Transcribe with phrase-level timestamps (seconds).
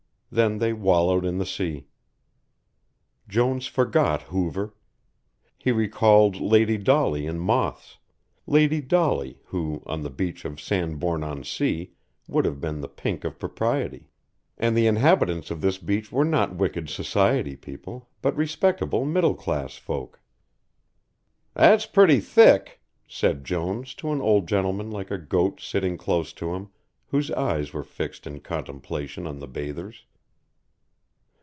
[0.33, 1.87] Then they wallowed in the sea.
[3.27, 4.73] Jones forgot Hoover.
[5.57, 7.97] He recalled Lady Dolly in "Moths"
[8.47, 11.91] Lady Dolly, who, on the beach of Sandbourne on Sea
[12.29, 14.07] would have been the pink of propriety,
[14.57, 19.75] and the inhabitants of this beach were not wicked society people, but respectable middle class
[19.75, 20.21] folk.
[21.55, 26.53] "That's pretty thick," said Jones to an old gentleman like a goat sitting close to
[26.55, 26.69] him,
[27.07, 30.05] whose eyes were fixed in contemplation on the bathers.